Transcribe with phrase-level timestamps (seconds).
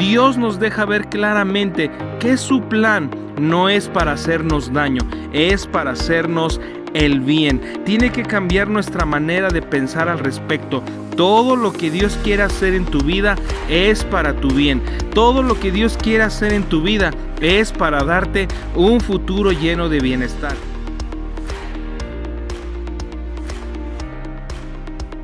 [0.00, 5.02] Dios nos deja ver claramente que su plan no es para hacernos daño,
[5.34, 6.58] es para hacernos
[6.94, 7.60] el bien.
[7.84, 10.82] Tiene que cambiar nuestra manera de pensar al respecto.
[11.16, 13.36] Todo lo que Dios quiere hacer en tu vida
[13.68, 14.80] es para tu bien.
[15.12, 17.10] Todo lo que Dios quiere hacer en tu vida
[17.42, 20.54] es para darte un futuro lleno de bienestar.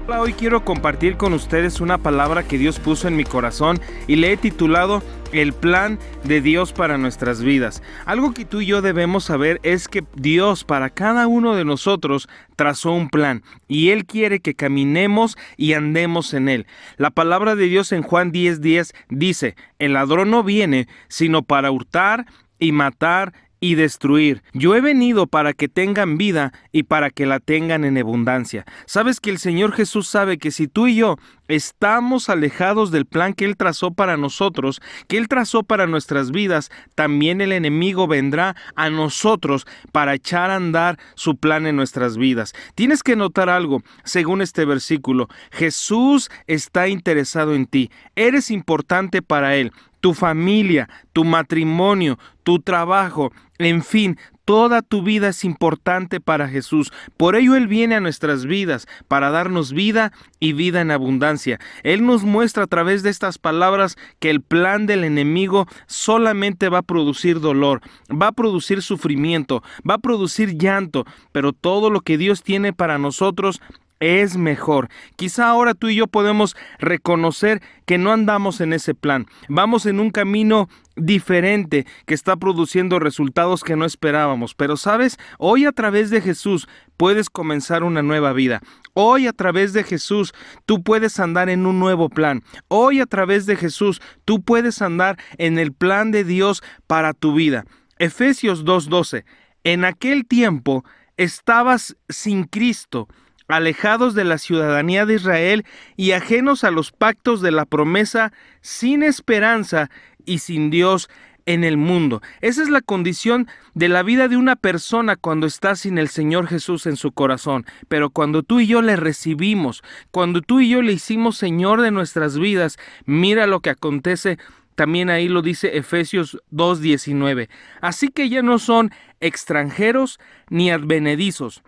[0.08, 4.32] Hoy quiero compartir con ustedes una palabra que Dios puso en mi corazón y le
[4.32, 7.82] he titulado el plan de Dios para nuestras vidas.
[8.04, 12.28] Algo que tú y yo debemos saber es que Dios para cada uno de nosotros
[12.54, 16.66] trazó un plan y Él quiere que caminemos y andemos en Él.
[16.98, 22.26] La palabra de Dios en Juan 10:10 dice, el ladrón no viene sino para hurtar
[22.60, 23.32] y matar
[23.66, 24.44] y destruir.
[24.52, 28.64] Yo he venido para que tengan vida y para que la tengan en abundancia.
[28.86, 31.16] Sabes que el Señor Jesús sabe que si tú y yo
[31.48, 36.70] estamos alejados del plan que Él trazó para nosotros, que Él trazó para nuestras vidas,
[36.94, 42.52] también el enemigo vendrá a nosotros para echar a andar su plan en nuestras vidas.
[42.76, 49.56] Tienes que notar algo, según este versículo, Jesús está interesado en ti, eres importante para
[49.56, 49.72] Él
[50.06, 56.92] tu familia, tu matrimonio, tu trabajo, en fin, Toda tu vida es importante para Jesús.
[57.16, 61.58] Por ello Él viene a nuestras vidas para darnos vida y vida en abundancia.
[61.82, 66.78] Él nos muestra a través de estas palabras que el plan del enemigo solamente va
[66.78, 72.16] a producir dolor, va a producir sufrimiento, va a producir llanto, pero todo lo que
[72.16, 73.60] Dios tiene para nosotros
[74.00, 74.88] es mejor.
[75.16, 79.26] Quizá ahora tú y yo podemos reconocer que no andamos en ese plan.
[79.48, 84.54] Vamos en un camino diferente que está produciendo resultados que no esperábamos.
[84.54, 88.60] Pero sabes, hoy a través de Jesús puedes comenzar una nueva vida.
[88.94, 90.32] Hoy a través de Jesús
[90.64, 92.42] tú puedes andar en un nuevo plan.
[92.68, 97.34] Hoy a través de Jesús tú puedes andar en el plan de Dios para tu
[97.34, 97.64] vida.
[97.98, 99.24] Efesios 2.12.
[99.64, 100.84] En aquel tiempo
[101.16, 103.08] estabas sin Cristo
[103.48, 105.64] alejados de la ciudadanía de Israel
[105.96, 109.90] y ajenos a los pactos de la promesa, sin esperanza
[110.24, 111.08] y sin Dios
[111.46, 112.20] en el mundo.
[112.40, 116.48] Esa es la condición de la vida de una persona cuando está sin el Señor
[116.48, 117.64] Jesús en su corazón.
[117.88, 121.92] Pero cuando tú y yo le recibimos, cuando tú y yo le hicimos Señor de
[121.92, 124.38] nuestras vidas, mira lo que acontece.
[124.74, 127.48] También ahí lo dice Efesios 2.19.
[127.80, 128.90] Así que ya no son
[129.20, 130.18] extranjeros
[130.50, 131.62] ni advenedizos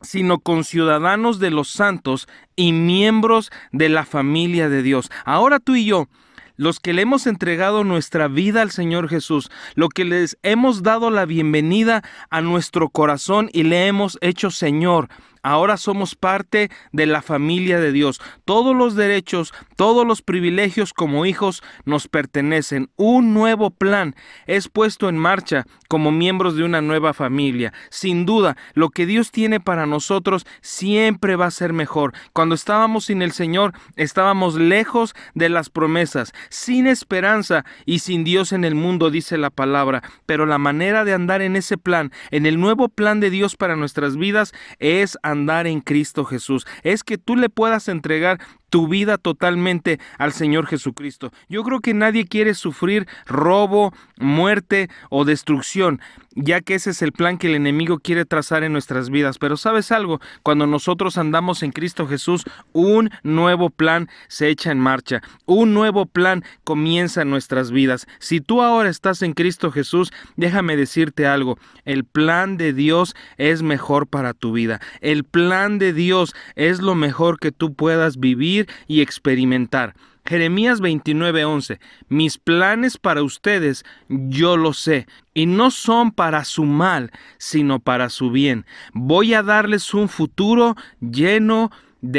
[0.00, 5.10] sino con ciudadanos de los santos y miembros de la familia de Dios.
[5.24, 6.08] Ahora tú y yo,
[6.56, 11.10] los que le hemos entregado nuestra vida al Señor Jesús, lo que les hemos dado
[11.10, 15.08] la bienvenida a nuestro corazón y le hemos hecho Señor,
[15.46, 18.20] Ahora somos parte de la familia de Dios.
[18.44, 22.90] Todos los derechos, todos los privilegios como hijos nos pertenecen.
[22.96, 24.16] Un nuevo plan
[24.48, 27.72] es puesto en marcha como miembros de una nueva familia.
[27.90, 32.12] Sin duda, lo que Dios tiene para nosotros siempre va a ser mejor.
[32.32, 38.50] Cuando estábamos sin el Señor, estábamos lejos de las promesas, sin esperanza y sin Dios
[38.50, 40.02] en el mundo, dice la palabra.
[40.26, 43.76] Pero la manera de andar en ese plan, en el nuevo plan de Dios para
[43.76, 48.88] nuestras vidas, es andar andar en Cristo Jesús, es que tú le puedas entregar tu
[48.88, 51.32] vida totalmente al Señor Jesucristo.
[51.48, 56.00] Yo creo que nadie quiere sufrir robo, muerte o destrucción,
[56.34, 59.38] ya que ese es el plan que el enemigo quiere trazar en nuestras vidas.
[59.38, 64.80] Pero sabes algo, cuando nosotros andamos en Cristo Jesús, un nuevo plan se echa en
[64.80, 68.06] marcha, un nuevo plan comienza en nuestras vidas.
[68.18, 73.62] Si tú ahora estás en Cristo Jesús, déjame decirte algo, el plan de Dios es
[73.62, 74.80] mejor para tu vida.
[75.00, 78.55] El plan de Dios es lo mejor que tú puedas vivir
[78.86, 79.94] y experimentar.
[80.26, 81.78] Jeremías 29:11
[82.08, 88.08] Mis planes para ustedes yo lo sé, y no son para su mal, sino para
[88.08, 88.66] su bien.
[88.92, 91.76] Voy a darles un futuro lleno de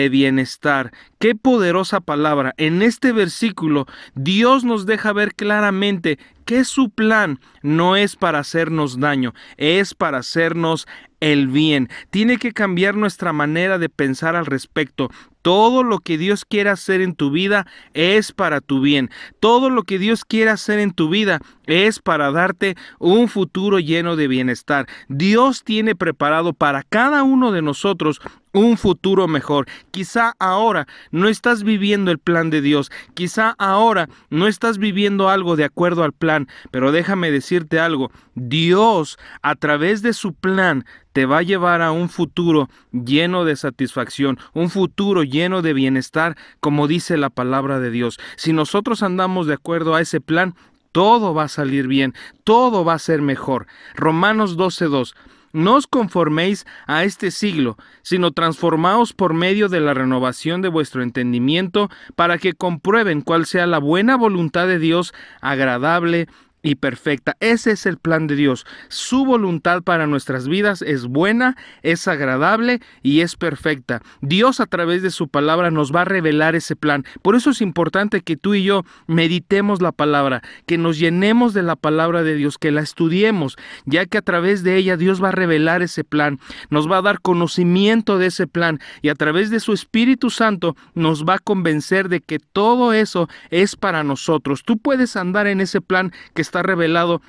[0.10, 0.92] bienestar.
[1.20, 2.54] Qué poderosa palabra.
[2.58, 9.00] En este versículo Dios nos deja ver claramente que su plan no es para hacernos
[9.00, 10.88] daño, es para hacernos
[11.20, 11.90] el bien.
[12.10, 15.10] Tiene que cambiar nuestra manera de pensar al respecto.
[15.42, 19.10] Todo lo que Dios quiere hacer en tu vida es para tu bien.
[19.40, 24.16] Todo lo que Dios quiere hacer en tu vida es para darte un futuro lleno
[24.16, 24.88] de bienestar.
[25.10, 28.22] Dios tiene preparado para cada uno de nosotros
[28.60, 29.68] un futuro mejor.
[29.92, 35.56] Quizá ahora no estás viviendo el plan de Dios, quizá ahora no estás viviendo algo
[35.56, 41.26] de acuerdo al plan, pero déjame decirte algo, Dios a través de su plan te
[41.26, 46.88] va a llevar a un futuro lleno de satisfacción, un futuro lleno de bienestar, como
[46.88, 48.20] dice la palabra de Dios.
[48.36, 50.54] Si nosotros andamos de acuerdo a ese plan,
[50.92, 52.14] todo va a salir bien,
[52.44, 53.68] todo va a ser mejor.
[53.96, 55.16] Romanos 12.2
[55.54, 61.04] no os conforméis a este siglo, sino transformaos por medio de la renovación de vuestro
[61.04, 66.28] entendimiento, para que comprueben cuál sea la buena voluntad de Dios, agradable
[66.62, 67.38] y perfecta.
[67.40, 68.66] Ese es el plan de Dios.
[68.90, 74.02] Su voluntad para nuestras vidas es buena, es agradable y es perfecta.
[74.22, 77.06] Dios a través de su palabra nos va a revelar ese plan.
[77.22, 81.64] Por eso es importante que tú y yo meditemos la palabra, que nos llenemos de
[81.64, 85.30] la palabra de Dios, que la estudiemos, ya que a través de ella Dios va
[85.30, 86.40] a revelar ese plan,
[86.70, 90.76] nos va a dar conocimiento de ese plan y a través de su Espíritu Santo
[90.96, 94.64] nos va a convencer de que todo eso es para nosotros.
[94.64, 97.22] Tú puedes andar en ese plan que está revelado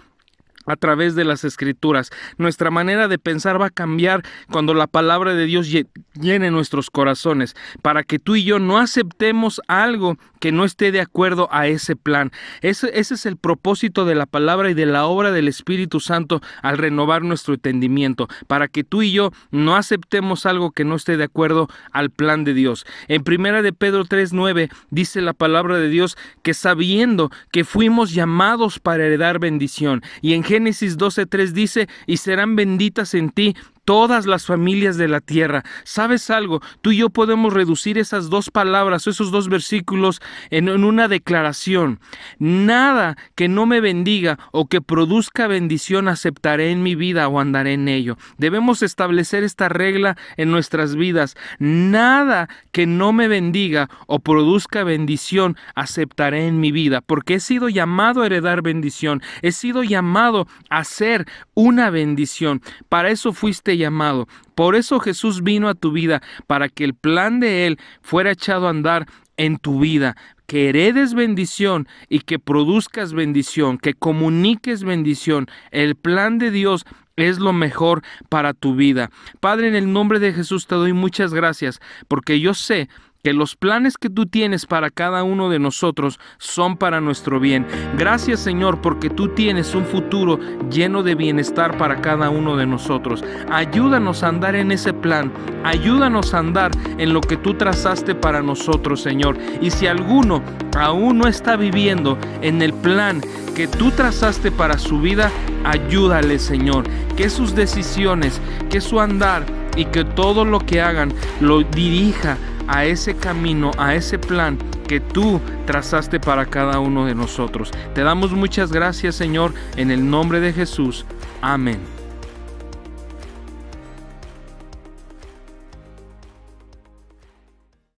[0.69, 2.11] a través de las escrituras.
[2.37, 5.69] Nuestra manera de pensar va a cambiar cuando la palabra de Dios
[6.15, 11.01] llene nuestros corazones, para que tú y yo no aceptemos algo que no esté de
[11.01, 12.31] acuerdo a ese plan.
[12.61, 16.41] Ese, ese, es el propósito de la palabra y de la obra del Espíritu Santo
[16.63, 21.17] al renovar nuestro entendimiento, para que tú y yo no aceptemos algo que no esté
[21.17, 22.87] de acuerdo al plan de Dios.
[23.09, 28.79] En primera de Pedro 3:9 dice la palabra de Dios que sabiendo que fuimos llamados
[28.79, 33.55] para heredar bendición y en Génesis 12:3 dice, y serán benditas en ti
[33.89, 35.65] todas las familias de la tierra.
[35.83, 36.61] ¿Sabes algo?
[36.83, 40.21] Tú y yo podemos reducir esas dos palabras, esos dos versículos
[40.51, 41.99] en, una declaración.
[42.39, 47.73] Nada que no me bendiga o que produzca bendición aceptaré en mi vida o andaré
[47.73, 48.19] en ello.
[48.37, 51.35] Debemos establecer esta regla en nuestras vidas.
[51.59, 57.71] Nada que no me bendiga o produzca bendición aceptaré en mi vida, porque he sido
[57.71, 61.25] llamado a heredar bendición, he sido llamado a ser
[61.55, 62.61] una bendición.
[62.91, 64.29] Para eso fuiste llamado.
[64.55, 68.67] Por eso Jesús vino a tu vida, para que el plan de Él fuera echado
[68.67, 70.17] a andar en tu vida,
[70.47, 75.47] que heredes bendición y que produzcas bendición, que comuniques bendición.
[75.71, 76.85] El plan de Dios
[77.17, 79.11] es lo mejor para tu vida.
[79.41, 82.89] Padre, en el nombre de Jesús te doy muchas gracias, porque yo sé
[83.23, 87.67] que los planes que tú tienes para cada uno de nosotros son para nuestro bien.
[87.97, 90.39] Gracias Señor porque tú tienes un futuro
[90.71, 93.25] lleno de bienestar para cada uno de nosotros.
[93.51, 95.33] Ayúdanos a andar en ese plan.
[95.65, 99.37] Ayúdanos a andar en lo que tú trazaste para nosotros Señor.
[99.61, 100.43] Y si alguno
[100.77, 103.21] aún no está viviendo en el plan
[103.55, 105.33] que tú trazaste para su vida,
[105.65, 106.85] ayúdale Señor.
[107.17, 108.41] Que sus decisiones,
[108.71, 109.45] que su andar
[109.77, 112.37] y que todo lo que hagan lo dirija
[112.69, 117.71] a ese camino, a ese plan que tú trazaste para cada uno de nosotros.
[117.95, 121.05] Te damos muchas gracias, Señor, en el nombre de Jesús.
[121.43, 121.98] Amén.